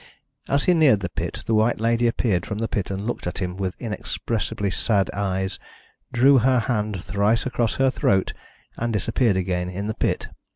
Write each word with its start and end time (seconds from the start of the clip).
As 0.47 0.63
he 0.63 0.73
neared 0.73 1.01
the 1.01 1.09
pit 1.11 1.43
the 1.45 1.53
White 1.53 1.79
Lady 1.79 2.07
appeared 2.07 2.43
from 2.43 2.57
the 2.57 2.67
pit 2.67 2.89
and 2.89 3.05
looked 3.05 3.27
at 3.27 3.37
him 3.37 3.55
with 3.55 3.75
inexpressibly 3.79 4.71
sad 4.71 5.11
eyes, 5.13 5.59
drew 6.11 6.39
her 6.39 6.57
hand 6.61 7.03
thrice 7.03 7.45
across 7.45 7.75
her 7.75 7.91
throat, 7.91 8.33
and 8.75 8.91
disappeared 8.91 9.37
again 9.37 9.69
in 9.69 9.85
the 9.85 9.93
pit. 9.93 10.29